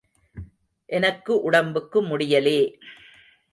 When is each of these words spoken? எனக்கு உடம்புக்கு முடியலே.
எனக்கு 0.89 1.41
உடம்புக்கு 1.41 2.03
முடியலே. 2.03 2.59